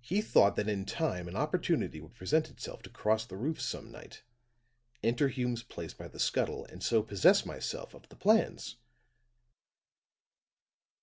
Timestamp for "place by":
5.62-6.08